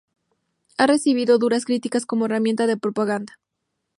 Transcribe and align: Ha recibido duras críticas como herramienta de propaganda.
Ha 0.79 0.87
recibido 0.87 1.37
duras 1.37 1.63
críticas 1.65 2.07
como 2.07 2.25
herramienta 2.25 2.65
de 2.65 2.75
propaganda. 2.75 3.37